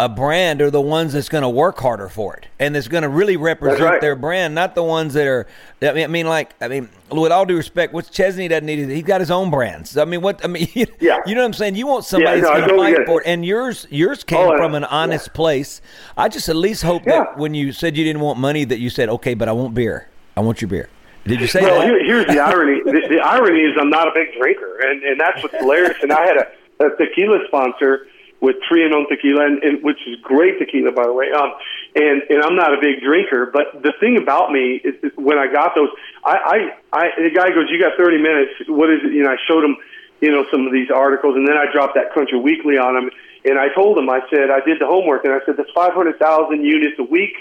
[0.00, 3.02] a brand are the ones that's going to work harder for it and that's going
[3.02, 4.00] to really represent right.
[4.00, 5.46] their brand, not the ones that are.
[5.82, 8.88] I mean, I mean, like, I mean, with all due respect, what Chesney doesn't need,
[8.88, 9.96] he's got his own brands.
[9.96, 11.18] I mean, what I mean, you, yeah.
[11.26, 11.74] you know what I'm saying?
[11.74, 14.56] You want somebody yeah, that's going to fight for it, and yours, yours came oh,
[14.56, 15.36] from an honest yeah.
[15.36, 15.80] place.
[16.16, 17.24] I just at least hope yeah.
[17.24, 19.74] that when you said you didn't want money, that you said, okay, but I want
[19.74, 20.08] beer.
[20.36, 20.88] I want your beer.
[21.24, 21.86] Did you say well, that?
[21.86, 22.80] Here, here's the irony.
[22.84, 25.96] the, the irony is I'm not a big drinker, and and that's what's hilarious.
[26.02, 28.06] And I had a, a tequila sponsor
[28.40, 31.26] with Trianon tequila, and, and which is great tequila, by the way.
[31.32, 31.52] Um,
[31.94, 35.38] and and I'm not a big drinker, but the thing about me is, is when
[35.38, 35.88] I got those,
[36.24, 38.52] I, I, I the guy goes, "You got 30 minutes.
[38.68, 39.76] What is it?" You know, I showed him,
[40.20, 43.10] you know, some of these articles, and then I dropped that Country Weekly on him,
[43.44, 46.62] and I told him, I said, I did the homework, and I said, "That's 500,000
[46.64, 47.34] units a week."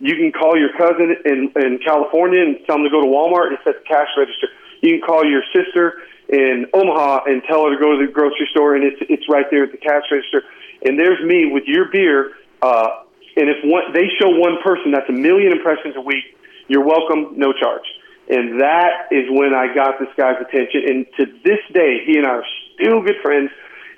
[0.00, 3.48] You can call your cousin in in California and tell him to go to Walmart
[3.48, 4.48] and set the cash register.
[4.82, 8.48] You can call your sister in Omaha and tell her to go to the grocery
[8.50, 10.42] store, and it's it's right there at the cash register.
[10.84, 12.32] And there's me with your beer.
[12.62, 13.04] Uh,
[13.36, 16.24] and if one, they show one person, that's a million impressions a week.
[16.68, 17.84] You're welcome, no charge.
[18.28, 20.82] And that is when I got this guy's attention.
[20.88, 23.50] And to this day, he and I are still good friends.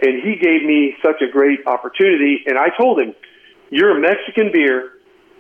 [0.03, 2.43] And he gave me such a great opportunity.
[2.47, 3.15] And I told him,
[3.71, 4.93] You're a Mexican beer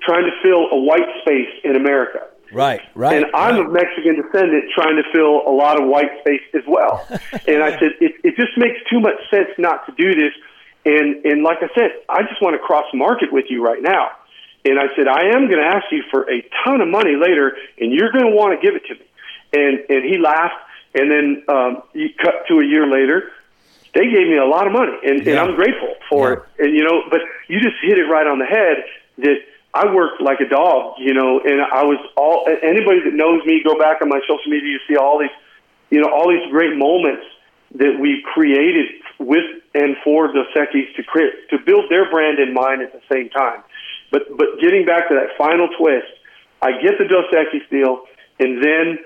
[0.03, 2.21] trying to fill a white space in America.
[2.53, 3.17] Right, right.
[3.17, 3.67] And I'm right.
[3.67, 7.07] of Mexican descendant trying to fill a lot of white space as well.
[7.49, 10.33] and I said, it, it just makes too much sense not to do this.
[10.85, 14.11] And, and like I said, I just want to cross market with you right now.
[14.65, 17.57] And I said, I am going to ask you for a ton of money later,
[17.79, 19.07] and you're going to want to give it to me.
[19.53, 20.55] And, and he laughed.
[20.95, 23.31] And then um, you cut to a year later,
[23.95, 25.33] they gave me a lot of money, and, Yeah.
[25.33, 26.29] and I'm grateful for
[26.59, 26.65] Yeah.
[26.65, 26.67] it.
[26.67, 28.85] And you know, but you just hit it right on the head
[29.19, 29.37] that
[29.77, 33.61] I worked like a dog, you know, and I was all anybody that knows me,
[33.63, 35.37] go back on my social media, you see all these,
[35.91, 37.27] you know, all these great moments
[37.75, 38.87] that we created
[39.19, 43.03] with and for Dos Equis to create to build their brand in mine at the
[43.13, 43.63] same time.
[44.11, 46.09] But but getting back to that final twist,
[46.63, 48.01] I get the Dos Equis deal,
[48.41, 48.99] and then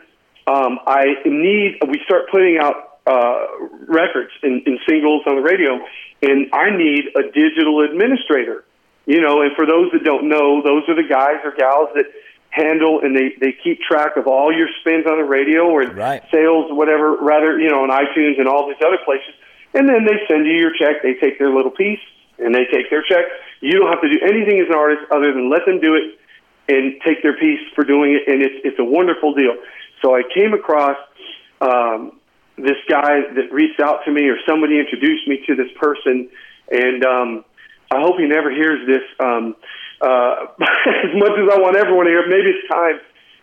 [0.46, 3.46] um, I need we start putting out uh,
[3.88, 5.80] records and, and singles on the radio,
[6.22, 8.64] and I need a digital administrator.
[9.06, 12.06] You know, and for those that don't know, those are the guys or gals that
[12.50, 16.22] handle and they they keep track of all your spins on the radio or Right.
[16.32, 17.16] sales, whatever.
[17.16, 19.34] Rather, you know, on iTunes and all these other places,
[19.74, 21.02] and then they send you your check.
[21.02, 22.00] They take their little piece
[22.38, 23.24] and they take their check.
[23.60, 26.18] You don't have to do anything as an artist other than let them do it
[26.68, 29.54] and take their piece for doing it, and it's it's a wonderful deal.
[30.02, 30.96] So I came across
[31.60, 32.18] um,
[32.56, 36.28] this guy that reached out to me, or somebody introduced me to this person,
[36.70, 37.44] and um,
[37.90, 39.02] I hope he never hears this.
[39.18, 39.56] Um,
[40.00, 43.00] uh, as much as I want everyone to hear, maybe it's time.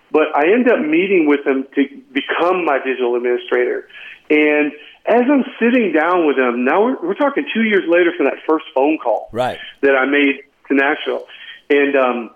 [0.10, 1.84] But I end up meeting with him to
[2.14, 3.90] become my digital administrator,
[4.30, 4.72] and
[5.06, 8.40] as I'm sitting down with him, now we're, we're talking two years later from that
[8.48, 9.58] first phone call Right.
[9.82, 11.26] that I made to Nashville.
[11.70, 12.30] And um,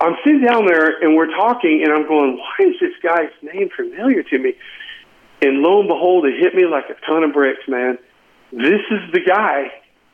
[0.00, 3.70] I'm sitting down there and we're talking, and I'm going, why is this guy's name
[3.76, 4.54] familiar to me?
[5.40, 7.98] And lo and behold, it hit me like a ton of bricks, man.
[8.50, 9.70] This is the guy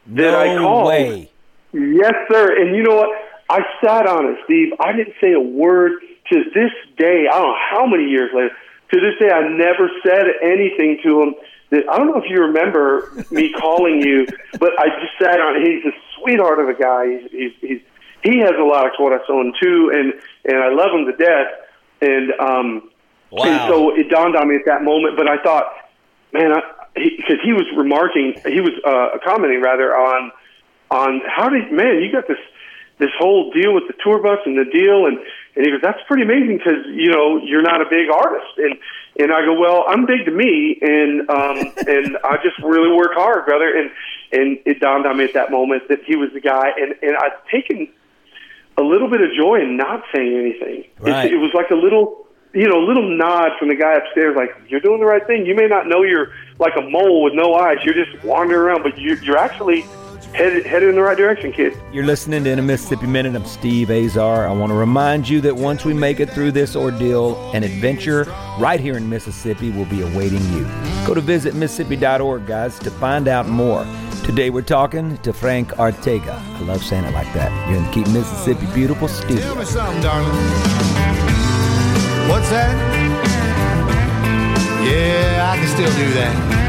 [0.08, 0.86] that I No called.
[0.88, 1.30] way.
[1.72, 2.60] Yes, sir.
[2.60, 3.10] And you know what?
[3.48, 4.72] I sat on it, Steve.
[4.80, 5.92] I didn't say a word
[6.32, 7.26] to this day.
[7.30, 8.50] I don't know how many years later.
[8.92, 11.34] To this day, I never said anything to him.
[11.70, 14.26] That I don't know if you remember me calling you,
[14.58, 15.56] but I just sat on.
[15.56, 15.66] it.
[15.68, 17.06] He's a sweetheart of a guy.
[17.06, 17.80] He's he's, he's
[18.22, 20.12] he has a lot of corazon too, and
[20.44, 21.46] and I love him to death.
[22.02, 22.90] And um,
[23.30, 23.44] Wow.
[23.44, 25.16] and so it dawned on me at that moment.
[25.16, 25.66] But I thought,
[26.32, 26.50] man,
[26.94, 30.32] because he, was remarking, he was uh, commenting rather on
[30.90, 32.38] on how did man you got this
[32.98, 35.18] this whole deal with the tour bus and the deal and
[35.56, 38.58] and he goes that's pretty amazing because you know you're not a big artist.
[38.58, 38.76] And
[39.18, 43.14] and I go well I'm big to me and um and I just really work
[43.14, 43.74] hard brother.
[43.74, 43.90] And
[44.32, 47.16] and it dawned on me at that moment that he was the guy and and
[47.16, 47.88] I've taken
[48.76, 50.84] a little bit of joy in not saying anything.
[50.98, 51.26] Right.
[51.26, 54.34] it, it was like a little you know, a little nod from the guy upstairs,
[54.36, 55.46] like you're doing the right thing.
[55.46, 57.78] You may not know you're like a mole with no eyes.
[57.84, 59.82] You're just wandering around, but you, you're actually
[60.34, 61.76] headed headed in the right direction, kid.
[61.92, 63.36] You're listening to In a Mississippi Minute.
[63.36, 64.48] I'm Steve Azar.
[64.48, 68.24] I want to remind you that once we make it through this ordeal, an adventure
[68.58, 70.64] right here in Mississippi will be awaiting you.
[71.06, 73.86] Go to visit Mississippi.org, guys, to find out more.
[74.24, 76.34] Today we're talking to Frank Ortega.
[76.34, 77.68] I love saying it like that.
[77.68, 79.54] You're in the Keep Mississippi Beautiful Tell studio.
[82.28, 82.74] What's that?
[84.84, 86.59] Yeah, I can still do that.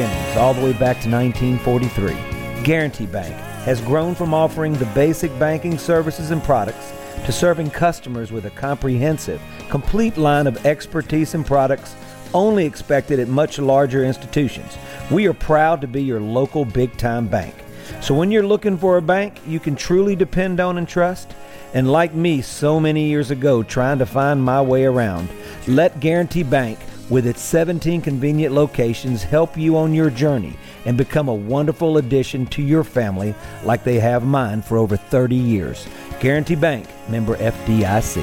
[0.00, 3.34] Beginnings all the way back to 1943, Guarantee Bank
[3.66, 6.94] has grown from offering the basic banking services and products
[7.26, 11.94] to serving customers with a comprehensive, complete line of expertise and products
[12.32, 14.78] only expected at much larger institutions.
[15.10, 17.54] We are proud to be your local big time bank.
[18.00, 21.34] So when you're looking for a bank you can truly depend on and trust,
[21.74, 25.28] and like me so many years ago trying to find my way around,
[25.66, 26.78] let Guarantee Bank
[27.10, 30.56] with its 17 convenient locations help you on your journey
[30.86, 33.34] and become a wonderful addition to your family
[33.64, 35.86] like they have mine for over 30 years.
[36.20, 38.22] Guarantee Bank, member FDIC.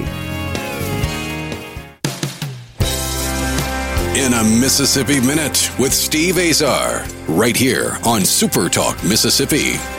[4.18, 9.97] In a Mississippi Minute with Steve Azar, right here on Super Talk Mississippi.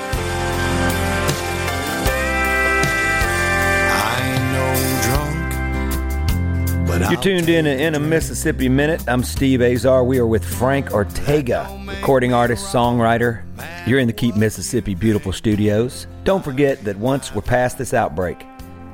[6.98, 9.02] You're tuned in in a Mississippi Minute.
[9.06, 10.02] I'm Steve Azar.
[10.02, 13.44] We are with Frank Ortega, recording artist, songwriter.
[13.86, 16.08] You're in the Keep Mississippi Beautiful Studios.
[16.24, 18.44] Don't forget that once we're past this outbreak,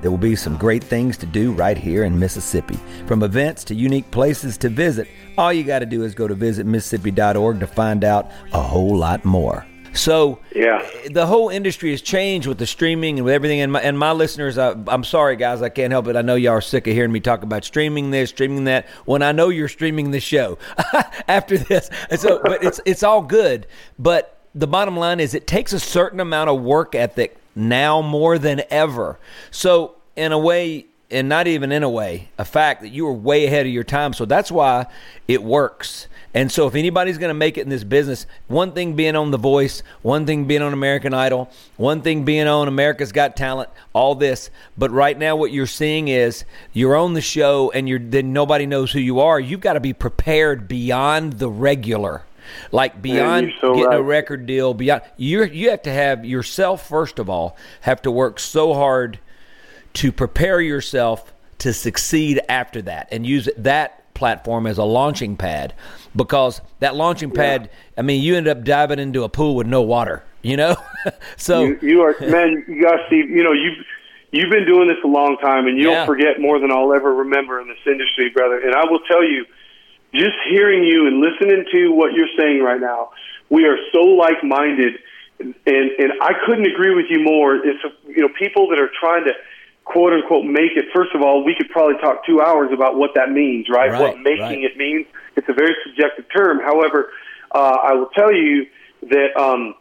[0.03, 2.79] there will be some great things to do right here in Mississippi.
[3.07, 6.37] From events to unique places to visit, all you got to do is go to
[6.37, 9.67] visitmississippi.org to find out a whole lot more.
[9.95, 13.61] So yeah, the whole industry has changed with the streaming and with everything.
[13.61, 16.17] And my, and my listeners, I, am sorry guys, I can't help it.
[16.17, 18.87] I know y'all are sick of hearing me talk about streaming this, streaming that.
[19.05, 20.59] When I know you're streaming the show
[21.29, 23.67] after this, and so but it's it's all good.
[23.99, 28.39] But the bottom line is, it takes a certain amount of work ethic now more
[28.39, 29.19] than ever.
[29.51, 33.13] So in a way, and not even in a way, a fact that you were
[33.13, 34.13] way ahead of your time.
[34.13, 34.87] So that's why
[35.29, 36.09] it works.
[36.37, 39.31] And so, if anybody's going to make it in this business, one thing being on
[39.31, 43.71] The Voice, one thing being on American Idol, one thing being on America's Got Talent,
[43.93, 44.51] all this.
[44.77, 48.67] But right now, what you're seeing is you're on the show, and you're then nobody
[48.67, 49.39] knows who you are.
[49.39, 52.25] You've got to be prepared beyond the regular
[52.73, 53.99] like beyond so getting right.
[53.99, 58.11] a record deal beyond you you have to have yourself first of all have to
[58.11, 59.19] work so hard
[59.95, 65.75] to prepare yourself to succeed after that and use that platform as a launching pad
[66.15, 68.01] because that launching pad yeah.
[68.01, 70.77] i mean you end up diving into a pool with no water you know
[71.37, 73.85] so you, you, are man you got steve you know you've
[74.31, 76.07] you've been doing this a long time and you'll yeah.
[76.07, 79.45] forget more than i'll ever remember in this industry brother and i will tell you
[80.15, 83.11] just hearing you and listening to what you're saying right now
[83.51, 84.95] we are so like minded
[85.41, 89.25] and and i couldn't agree with you more it's you know people that are trying
[89.25, 89.33] to
[89.85, 93.15] quote unquote make it, first of all, we could probably talk two hours about what
[93.15, 93.91] that means, right?
[93.91, 94.65] right what making right.
[94.65, 95.07] it means.
[95.37, 96.61] It's a very subjective term.
[96.61, 97.13] However,
[97.53, 98.67] uh, I will tell you
[99.11, 99.75] that um,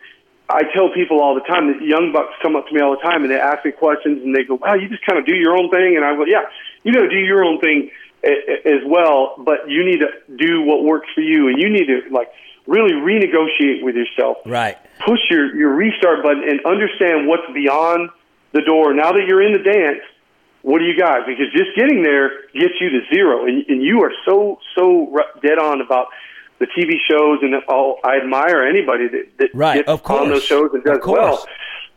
[0.50, 3.02] I tell people all the time that young bucks come up to me all the
[3.02, 5.36] time and they ask me questions and they go, "Wow, you just kind of do
[5.36, 6.44] your own thing," and I go, "Yeah,
[6.84, 7.90] you to do your own thing
[8.24, 12.02] as well, but you need to do what works for you, and you need to
[12.12, 12.30] like."
[12.66, 14.38] really renegotiate with yourself.
[14.46, 14.78] Right.
[15.06, 18.10] Push your, your restart button and understand what's beyond
[18.54, 18.94] the door.
[18.94, 20.02] Now that you're in the dance,
[20.62, 21.28] what do you got?
[21.28, 25.60] Because just getting there gets you to zero, and, and you are so so dead
[25.60, 26.08] on about
[26.60, 28.00] the TV shows, and all.
[28.04, 30.22] I admire anybody that, that right, gets of course.
[30.22, 31.46] on those shows and does well.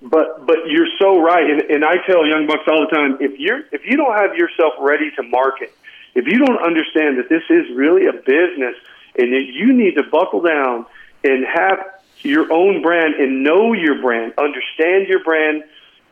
[0.03, 3.39] But but you're so right, and, and I tell young bucks all the time: if
[3.39, 5.73] you're if you don't have yourself ready to market,
[6.15, 8.75] if you don't understand that this is really a business,
[9.17, 10.87] and that you need to buckle down
[11.23, 11.87] and have
[12.23, 15.63] your own brand and know your brand, understand your brand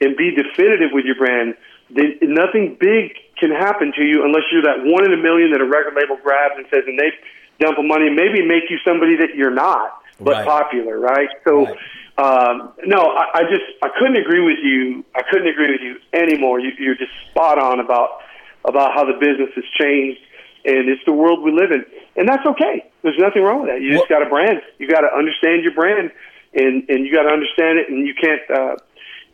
[0.01, 1.55] and be definitive with your brand,
[1.91, 5.61] then nothing big can happen to you unless you're that one in a million that
[5.61, 7.11] a record label grabs and says, and they
[7.59, 10.47] dump money and maybe make you somebody that you're not, but right.
[10.47, 11.29] popular, right?
[11.45, 11.77] So, right.
[12.17, 15.05] Um, no, I, I just I couldn't agree with you.
[15.17, 16.61] I couldn't agree with you anymore.
[16.61, 18.21] You, you're just spot on about
[18.65, 20.21] about how the business has changed,
[20.65, 21.85] and it's the world we live in,
[22.15, 22.87] and that's okay.
[23.03, 23.83] There's nothing wrong with that.
[23.83, 24.63] You just got a brand.
[24.79, 26.13] You got to understand your brand,
[26.55, 28.43] and and you got to understand it, and you can't.
[28.49, 28.77] Uh,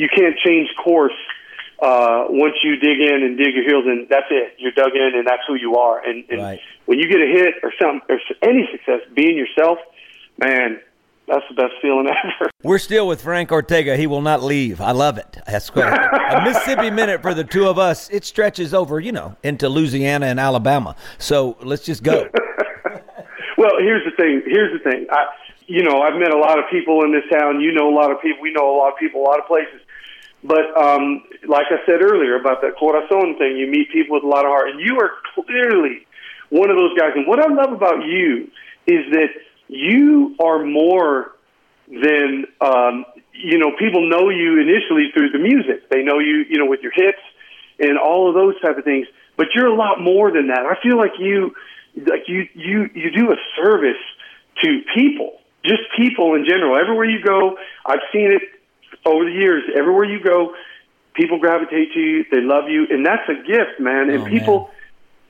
[0.01, 1.13] you can't change course
[1.83, 4.07] uh, once you dig in and dig your heels in.
[4.09, 4.55] That's it.
[4.59, 6.03] You're dug in, and that's who you are.
[6.03, 6.61] And, and right.
[6.87, 9.79] when you get a hit or some or any success, being yourself,
[10.39, 10.81] man,
[11.29, 12.07] that's the best feeling
[12.41, 12.51] ever.
[12.63, 13.97] We're still with Frank Ortega.
[13.97, 14.81] He will not leave.
[14.81, 15.39] I love it.
[15.47, 15.87] That's great.
[15.87, 18.09] a Mississippi minute for the two of us.
[18.09, 20.97] It stretches over, you know, into Louisiana and Alabama.
[21.19, 22.29] So let's just go.
[23.59, 24.43] well, here's the thing.
[24.47, 25.07] Here's the thing.
[25.11, 25.27] I,
[25.67, 27.61] you know, I've met a lot of people in this town.
[27.61, 28.43] You know a lot of people.
[28.43, 29.81] We know a lot of people, a lot of places.
[30.43, 34.28] But um, like I said earlier about that corazon thing, you meet people with a
[34.28, 36.07] lot of heart, and you are clearly
[36.49, 37.12] one of those guys.
[37.14, 38.51] And what I love about you
[38.86, 39.28] is that
[39.68, 41.32] you are more
[41.88, 43.72] than um, you know.
[43.78, 45.91] People know you initially through the music.
[45.91, 47.20] They know you, you know, with your hits
[47.78, 49.07] and all of those type of things.
[49.36, 50.66] But you're a lot more than that.
[50.66, 51.55] I feel like you,
[51.97, 54.01] like you, you, you do a service
[54.62, 56.78] to people, just people in general.
[56.78, 58.43] Everywhere you go, I've seen it
[59.07, 60.55] over the years, everywhere you go,
[61.15, 62.25] people gravitate to you.
[62.31, 64.11] They love you, and that's a gift, man.
[64.11, 64.71] And oh, people, man.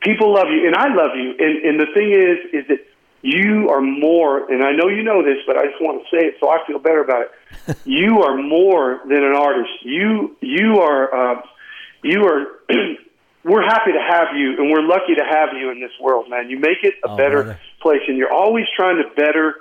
[0.02, 1.34] people love you, and I love you.
[1.38, 2.86] And and the thing is, is that
[3.22, 4.50] you are more.
[4.50, 6.64] And I know you know this, but I just want to say it so I
[6.66, 7.76] feel better about it.
[7.84, 9.70] you are more than an artist.
[9.82, 11.42] You you are uh,
[12.02, 12.46] you are.
[13.42, 16.50] we're happy to have you, and we're lucky to have you in this world, man.
[16.50, 17.60] You make it a oh, better brother.
[17.80, 19.54] place, and you're always trying to better,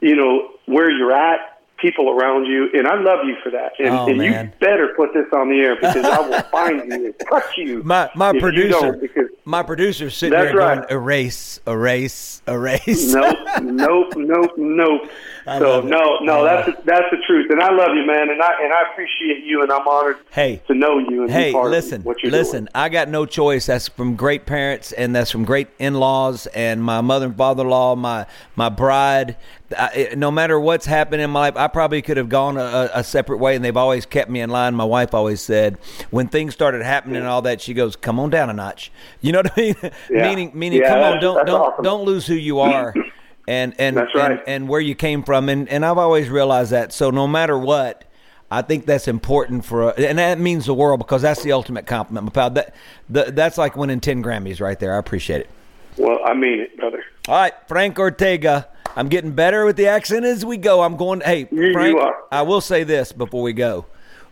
[0.00, 3.72] you know, where you're at people around you, and I love you for that.
[3.78, 7.06] And, oh, and you better put this on the air because I will find you
[7.06, 7.82] and touch you.
[7.82, 10.76] My my producer, because My producer's sitting there right.
[10.78, 13.12] going, erase, erase, erase.
[13.12, 15.10] nope, nope, nope, nope.
[15.46, 18.42] I So no, no, that's the, that's the truth, and I love you, man, and
[18.42, 20.62] I and I appreciate you, and I'm honored Hey.
[20.66, 22.64] to know you and Hey, be part listen, of what you're listen.
[22.64, 22.68] doing.
[22.74, 23.66] I got no choice.
[23.66, 28.26] That's from great parents, and that's from great in-laws, and my mother and father-in-law, my
[28.56, 29.36] my bride.
[29.76, 33.04] I, no matter what's happened in my life, I probably could have gone a, a
[33.04, 34.74] separate way, and they've always kept me in line.
[34.74, 35.78] My wife always said,
[36.10, 38.90] when things started happening and all that, she goes, "Come on down a notch."
[39.20, 39.76] You know what I mean?
[40.10, 40.28] Yeah.
[40.28, 41.84] meaning, meaning, Yeah, come on, don't don't awesome.
[41.84, 42.94] don't lose who you are.
[43.48, 44.12] And and, right.
[44.16, 46.92] and and where you came from, and and I've always realized that.
[46.92, 48.02] So no matter what,
[48.50, 52.24] I think that's important for, and that means the world because that's the ultimate compliment,
[52.26, 52.50] my pal.
[52.50, 52.74] That,
[53.10, 54.96] that that's like winning ten Grammys right there.
[54.96, 55.50] I appreciate it.
[55.98, 57.04] Well, I mean it, brother.
[57.28, 58.68] All right, Frank Ortega.
[58.96, 60.82] I'm getting better with the accent as we go.
[60.82, 61.20] I'm going.
[61.20, 61.98] Hey, You- you Frank.
[62.00, 62.16] are.
[62.30, 63.86] I will say this before we go.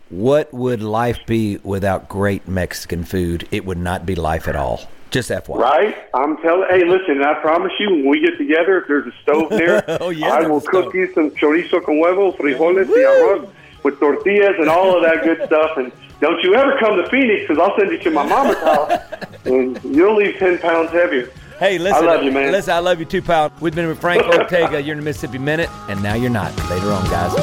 [0.09, 3.47] What would life be without great Mexican food?
[3.51, 4.81] It would not be life at all.
[5.11, 5.57] Just FYI.
[5.59, 5.97] Right?
[6.13, 6.67] I'm telling.
[6.69, 7.23] Hey, listen.
[7.23, 10.47] I promise you, when we get together, if there's a stove there, Oh, yeah, I
[10.47, 10.85] will stove.
[10.85, 13.49] cook you some chorizo con huevos, frijoles, y arroz
[13.83, 15.77] with tortillas and all of that good stuff.
[15.77, 15.91] And
[16.21, 18.99] don't you ever come to Phoenix because I'll send you to my mama's house,
[19.45, 21.29] and you'll leave ten pounds heavier.
[21.59, 22.03] Hey, listen.
[22.03, 22.51] I love you, man.
[22.51, 23.51] Listen, I love you too, pal.
[23.61, 24.81] We've been with Frank Ortega.
[24.81, 26.53] You're in the Mississippi Minute, and now you're not.
[26.69, 27.33] Later on, guys.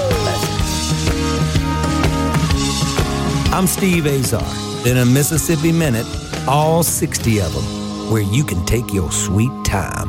[3.53, 4.43] I'm Steve Azar.
[4.87, 6.07] In a Mississippi Minute,
[6.47, 10.09] all 60 of them, where you can take your sweet time.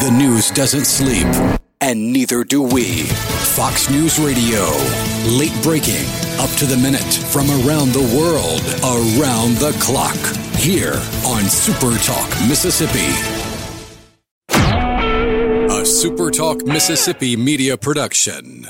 [0.00, 1.26] The news doesn't sleep,
[1.88, 3.04] and neither do we.
[3.56, 4.62] Fox News Radio.
[5.38, 6.04] Late breaking,
[6.38, 10.18] up to the minute from around the world, around the clock.
[10.54, 13.08] Here on Super Talk Mississippi.
[14.50, 18.66] A Super Talk Mississippi media production.